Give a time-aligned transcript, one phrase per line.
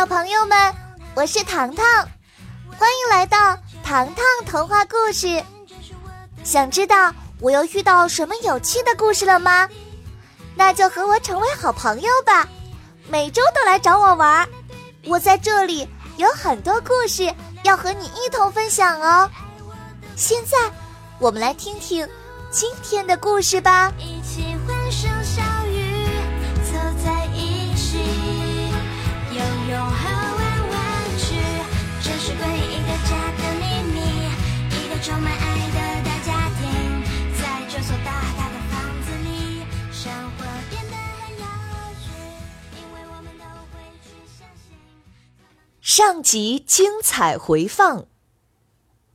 [0.00, 0.74] 小朋友们，
[1.14, 1.84] 我是糖糖，
[2.78, 3.54] 欢迎来到
[3.84, 5.44] 糖糖童话故事。
[6.42, 9.68] 想知道我又遇到什么有趣的故事了吗？
[10.54, 12.48] 那就和我成为好朋友吧，
[13.10, 14.48] 每周都来找我玩。
[15.04, 15.86] 我在这里
[16.16, 17.30] 有很多故事
[17.62, 19.30] 要和你一同分享哦。
[20.16, 20.56] 现在，
[21.18, 22.08] 我们来听听
[22.50, 23.92] 今天的故事吧。
[46.02, 48.06] 上集精彩回放。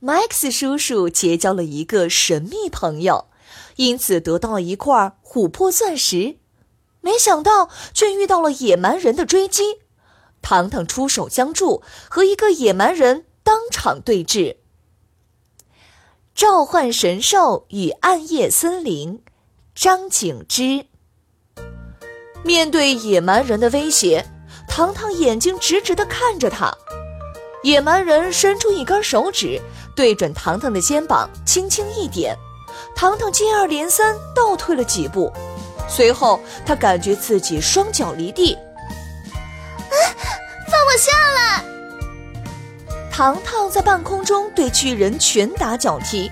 [0.00, 3.26] Max 叔叔结交了一个神秘朋友，
[3.74, 6.36] 因此得到了一块琥珀钻石。
[7.00, 9.80] 没想到却遇到了野蛮人的追击，
[10.40, 14.58] 糖糖出手相助，和一个野蛮人当场对峙。
[16.36, 19.24] 召唤神兽与暗夜森林，
[19.74, 20.86] 张景之。
[22.44, 24.24] 面对野蛮人的威胁，
[24.76, 26.70] 糖糖眼睛直直的看着他。
[27.62, 29.58] 野蛮人伸出一根手指。
[29.94, 32.36] 对准糖糖的肩膀，轻轻一点，
[32.94, 35.32] 糖糖接二连三倒退了几步，
[35.88, 39.96] 随后他感觉自己双脚离地，啊，
[40.68, 41.64] 放我下来！
[43.10, 46.30] 糖糖在半空中对巨人拳打脚踢，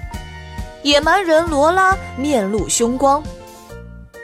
[0.83, 3.23] 野蛮人罗拉面露凶光，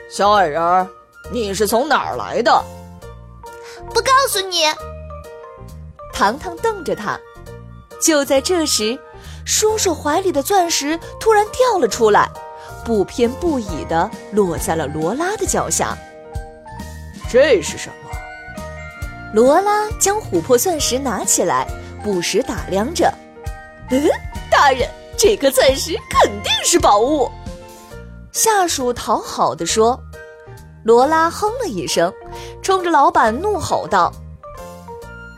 [0.07, 0.87] 小矮人，
[1.31, 2.63] 你是从哪儿来的？
[3.93, 4.63] 不告诉你。
[6.13, 7.19] 糖糖瞪着他，
[8.01, 8.99] 就在这时。
[9.43, 12.29] 叔叔怀里的钻石突然掉了出来，
[12.85, 15.97] 不偏不倚地落在了罗拉的脚下。
[17.27, 18.11] 这是什么？
[19.33, 21.67] 罗拉将琥珀钻石拿起来，
[22.03, 23.11] 不时打量着。
[23.89, 24.07] 嗯，
[24.51, 24.87] 大人，
[25.17, 27.31] 这颗钻石肯定是宝物。
[28.31, 29.99] 下属讨好的说。
[30.83, 32.11] 罗拉哼了一声，
[32.61, 34.11] 冲着老板怒吼道：“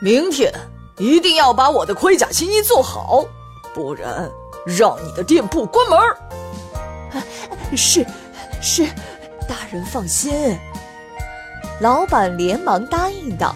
[0.02, 0.54] 明天
[0.98, 3.26] 一定要把我的盔甲新衣做好。”
[3.74, 4.30] 不然，
[4.66, 6.18] 让你的店铺关门儿。
[7.76, 8.06] 是，
[8.62, 8.86] 是，
[9.48, 10.60] 大人放心。
[11.80, 13.56] 老板连忙答应道。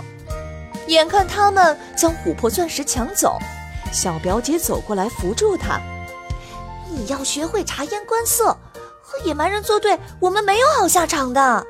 [0.88, 3.38] 眼看他们将琥珀钻石抢走，
[3.91, 5.79] 小表姐走过来扶住他。
[6.89, 8.57] 你要学会察言观色，
[9.01, 11.66] 和野蛮人作对，我们没有好下场的。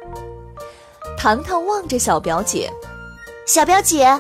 [1.18, 2.72] 糖糖望着小表姐，
[3.48, 4.18] 小表姐，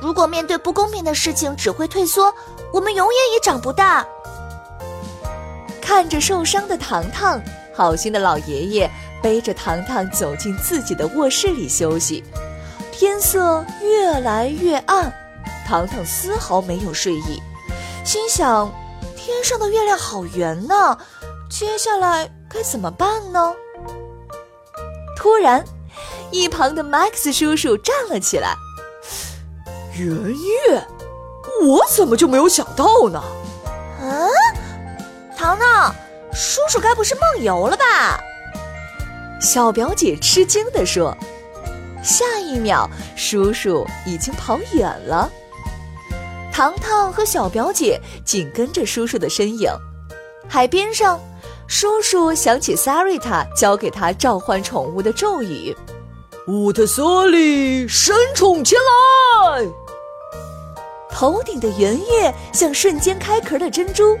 [0.00, 2.32] 如果面对不公平的事情只会退缩。
[2.72, 4.06] 我们永远也长不大。
[5.80, 7.40] 看着受伤的糖糖，
[7.74, 8.90] 好心的老爷爷
[9.22, 12.22] 背着糖糖走进自己的卧室里休息。
[12.92, 15.10] 天色越来越暗，
[15.66, 17.42] 糖糖丝毫没有睡意，
[18.04, 18.70] 心想：
[19.16, 20.98] 天上的月亮好圆呢，
[21.48, 23.54] 接下来该怎么办呢？
[25.16, 25.64] 突然，
[26.30, 28.54] 一旁的 Max 叔叔站了起来
[29.96, 30.86] ：“圆月。”
[31.60, 33.20] 我怎么就没有想到呢？
[34.00, 34.28] 嗯，
[35.36, 35.92] 糖糖，
[36.32, 38.20] 叔叔该不是梦游了吧？
[39.40, 41.16] 小表姐吃惊地说。
[42.00, 45.28] 下一秒，叔叔已经跑远了。
[46.52, 49.68] 糖糖和小表姐紧跟着叔叔的身影。
[50.48, 51.20] 海边上，
[51.66, 55.76] 叔叔想起 Sarita 教给他召唤宠物的咒语
[56.48, 59.66] ：“乌特索里，神宠前来。”
[61.12, 64.16] 头顶的圆月像瞬间开壳的珍珠，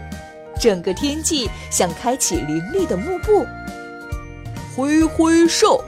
[0.60, 3.46] 整个天际像开启凌厉的幕布。
[4.76, 5.82] 挥挥兽，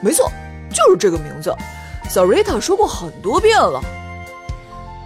[0.00, 0.32] 没错，
[0.72, 1.54] 就是这个名字。
[2.08, 3.78] 萨瑞塔说过很多遍了。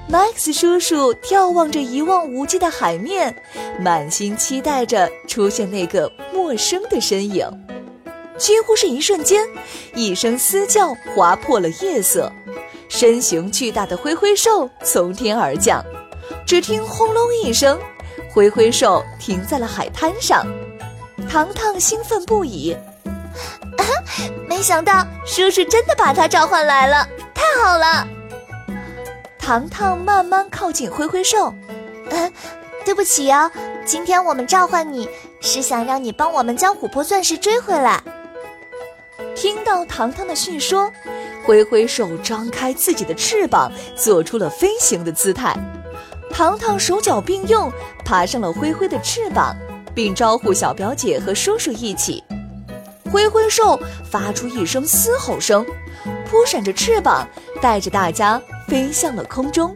[0.09, 3.35] Max 叔叔眺望着一望无际的海面，
[3.81, 7.45] 满心期待着出现那个陌生的身影。
[8.41, 9.47] 几乎是一瞬间，
[9.95, 12.33] 一声嘶叫划破了夜色。
[12.89, 15.85] 身形巨大的灰灰兽从天而降，
[16.47, 17.79] 只听轰隆一声，
[18.33, 20.47] 灰灰兽停在了海滩上。
[21.29, 22.73] 糖糖兴奋不已，
[23.77, 23.85] 啊！
[24.49, 28.09] 没想到叔叔真的把它召唤来了，太好了！
[29.39, 31.55] 糖糖慢慢靠近灰灰兽，
[32.09, 32.33] 嗯，
[32.87, 33.51] 对不起哦，
[33.85, 35.09] 今天我们召唤你
[35.41, 38.03] 是想让你帮我们将琥珀钻石追回来。
[39.41, 40.93] 听到糖糖的叙说。
[41.43, 45.57] 灰灰兽张开自己的翅膀，做出了飞行的姿态。
[46.31, 47.73] 糖糖手脚并用，
[48.05, 49.57] 爬上了灰灰的翅膀，
[49.95, 52.23] 并招呼小表姐和叔叔一起。
[53.11, 55.65] 灰灰兽发出一声嘶吼声，
[56.29, 57.27] 扑闪着翅膀，
[57.63, 59.75] 带着大家飞向了空中。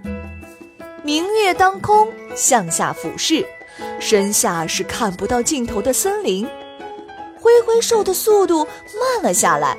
[1.03, 3.43] 明月当空，向下俯视，
[3.99, 6.47] 身下是看不到尽头的森林。
[7.45, 8.67] 灰灰兽的速度
[8.99, 9.77] 慢了下来。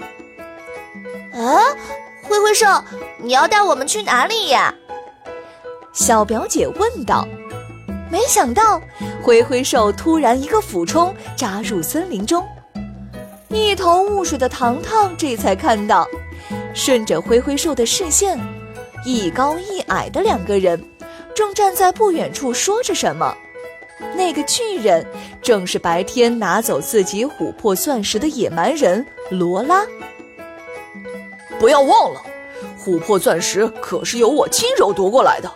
[1.34, 1.58] 啊，
[2.22, 2.68] 灰灰兽，
[3.18, 4.72] 你要带我们去哪里呀？
[5.92, 7.28] 小表姐问道。
[8.12, 8.80] 没想到，
[9.24, 12.46] 灰灰兽突然一个俯冲，扎入森林中。
[13.50, 16.08] 一头雾水的糖糖这才看到，
[16.76, 18.40] 顺着灰灰兽的视线，
[19.04, 20.80] 一高一矮的两个人
[21.34, 23.36] 正站在不远处说着什么。
[24.14, 25.06] 那个巨人
[25.42, 29.86] 正是白天拿走自己琥珀钻石的野蛮人罗拉。
[31.60, 32.22] 不要忘了，
[32.78, 35.50] 琥珀钻石可是由我亲手夺过来的。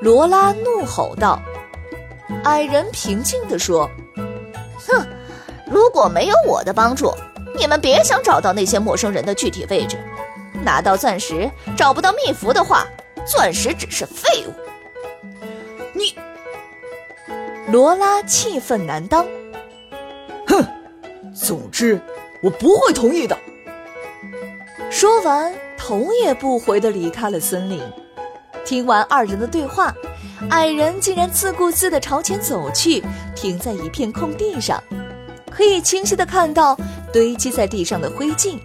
[0.00, 1.40] 罗拉怒吼道。
[2.44, 3.90] 矮人平静地说
[4.86, 5.06] ：“哼，
[5.66, 7.10] 如果没有我的帮助，
[7.56, 9.98] 你们别想找到那些陌生人的具体位置。
[10.62, 12.86] 拿到钻石找不到秘符的话，
[13.26, 14.52] 钻石只是废物。”
[15.94, 16.14] 你。
[17.74, 19.26] 罗拉气愤难当，
[20.46, 20.64] 哼！
[21.34, 22.00] 总之，
[22.40, 23.36] 我不会同意的。
[24.92, 27.82] 说完，头也不回的离开了森林。
[28.64, 29.92] 听完二人的对话，
[30.50, 33.02] 矮人竟然自顾自的朝前走去，
[33.34, 34.80] 停在一片空地上，
[35.50, 36.78] 可以清晰的看到
[37.12, 38.56] 堆积在地上的灰烬。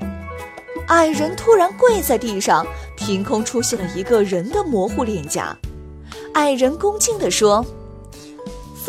[0.90, 2.64] 矮人突然跪在地上，
[2.96, 5.58] 凭空出现了一个人的模糊脸颊。
[6.36, 7.66] 矮人恭敬地说。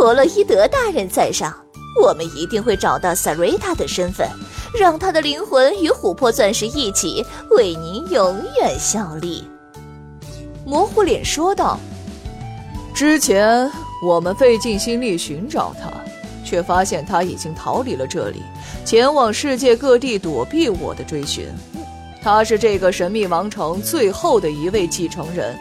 [0.00, 1.54] 弗洛伊德大人在上，
[2.02, 4.26] 我们一定会找到萨瑞塔的身份，
[4.74, 9.44] 让他的灵魂与琥珀钻石一起为您永远效力。”
[10.64, 11.78] 模糊脸说道。
[12.96, 13.70] “之前
[14.02, 15.92] 我们费尽心力寻找他，
[16.46, 18.42] 却发现他已经逃离了这里，
[18.86, 21.46] 前往世界各地躲避我的追寻。
[22.22, 25.54] 他是这个神秘王城最后的一位继承人。”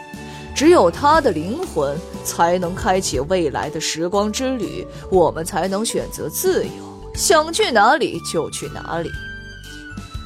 [0.54, 6.70] 只有他的灵魂才能开启未来的时光之旅，我们才能选择自由，
[7.14, 9.10] 想去哪里就去哪里。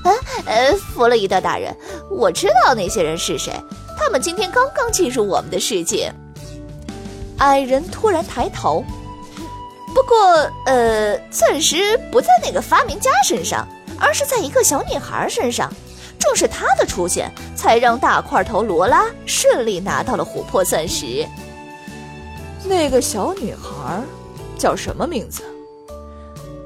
[0.03, 0.13] 啊，
[0.45, 1.75] 呃，弗洛伊德大人，
[2.11, 3.53] 我知道那些人是谁，
[3.97, 6.13] 他们今天刚刚进入我们的世界。
[7.39, 8.85] 矮人突然抬头，
[9.95, 10.17] 不过，
[10.67, 13.67] 呃，钻石不在那个发明家身上，
[13.99, 15.73] 而是在一个小女孩身上。
[16.25, 21.27] 正是他的出现，才让大块头罗拉顺利拿到了琥珀钻石。
[22.65, 24.03] 那个小女孩
[24.59, 25.43] 叫什么名字？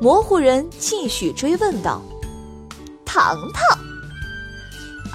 [0.00, 2.00] 模糊人继续追问道。
[3.04, 3.78] 糖糖。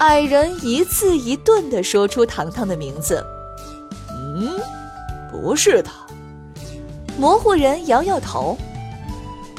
[0.00, 3.24] 矮人一字一顿地说出糖糖的名字。
[4.10, 4.60] 嗯，
[5.32, 5.92] 不是他。
[7.16, 8.58] 模糊人摇摇头。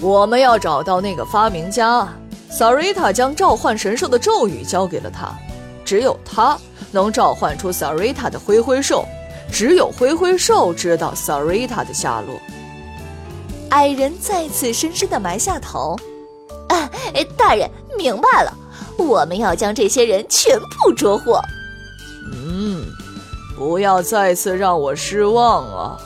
[0.02, 2.08] 我们要找到那个发明家。
[2.58, 5.36] 萨瑞塔将召唤神兽的咒语交给了他，
[5.84, 6.58] 只有他
[6.90, 9.04] 能召唤出萨瑞塔的灰灰兽，
[9.52, 12.34] 只有灰灰兽知道萨瑞塔的下落。
[13.72, 15.98] 矮人再次深深的埋下头。
[16.70, 16.90] 啊，
[17.36, 18.54] 大人明白了，
[18.98, 21.42] 我们要将这些人全部捉获。
[22.32, 22.86] 嗯，
[23.58, 25.98] 不要再次让我失望啊！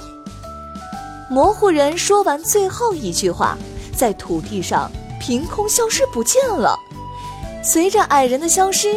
[1.30, 3.56] 模糊人说完最后一句话，
[3.96, 4.92] 在土地上。
[5.20, 6.80] 凭空消失不见了。
[7.64, 8.96] 随着矮人的消失，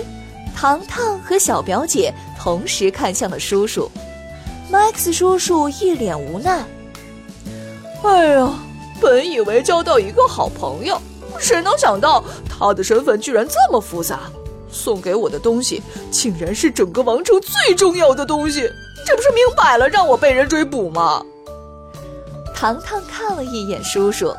[0.54, 3.90] 糖糖和小表姐同时看向了叔叔。
[4.70, 6.64] Max 叔叔一脸无奈
[8.04, 8.54] ：“哎呀，
[9.00, 10.98] 本以为交到一个好朋友，
[11.38, 14.20] 谁能想到他的身份居然这么复杂？
[14.70, 18.60] 送给我的东西竟然是整个王城最重要的东西，
[19.04, 21.22] 这不是明摆了让我被人追捕吗？”
[22.54, 24.32] 糖糖看了一眼叔叔。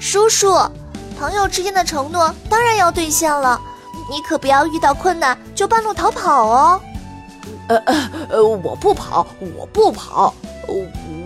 [0.00, 0.56] 叔叔，
[1.18, 3.60] 朋友之间的承诺当然要兑现了，
[4.10, 6.80] 你可不要遇到困难就半路逃跑哦。
[7.68, 9.26] 呃呃呃，我不跑，
[9.58, 10.34] 我不跑，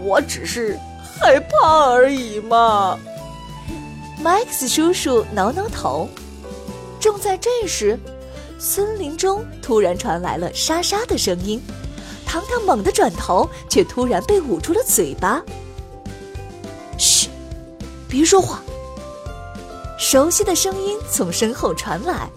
[0.05, 2.99] 我只是害怕而已嘛。
[4.21, 6.09] Max 叔叔挠挠头。
[6.99, 7.97] 正在这时，
[8.59, 11.63] 森林中突然传来了沙沙的声音，
[12.27, 15.41] 糖糖猛地转头，却突然被捂住了嘴巴。
[18.15, 18.63] 别说话。
[19.99, 22.31] 熟悉的声音从身后传来，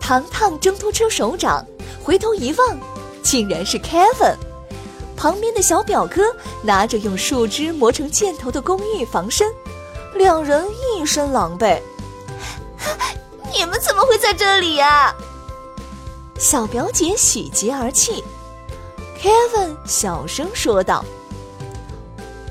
[0.00, 1.64] 糖糖挣脱出手掌，
[2.02, 2.76] 回头一望，
[3.22, 4.34] 竟然是 Kevin。
[5.16, 6.22] 旁边的小表哥
[6.62, 9.54] 拿着用树枝磨成箭头的工艺防身，
[10.14, 10.66] 两人
[10.98, 11.80] 一身狼狈。
[13.54, 15.14] 你们怎么会在这里呀？
[16.40, 18.24] 小表姐喜极而泣。
[19.22, 21.04] Kevin 小声说道：“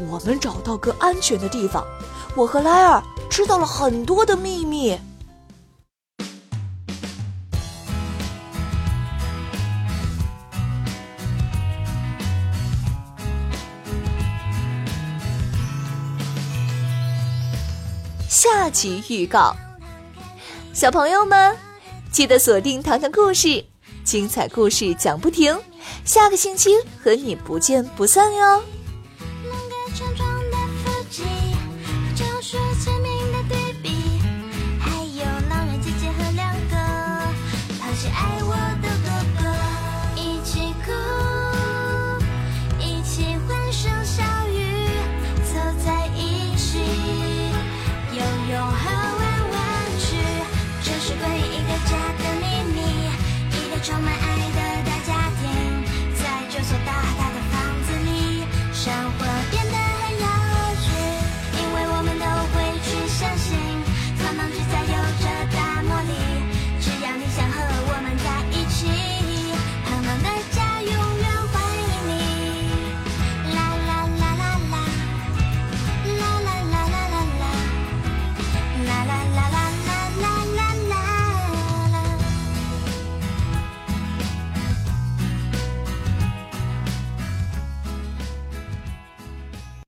[0.09, 1.85] 我们找到个安全的地方。”
[2.35, 4.97] 我和拉尔知道了很多的秘密。
[18.27, 19.55] 下集预告
[20.73, 21.55] 小朋友们
[22.11, 23.63] 记得锁定糖糖故事
[24.03, 25.57] 精彩故事讲不停
[26.03, 26.71] 下个星期
[27.01, 28.82] 和你不见不散哟。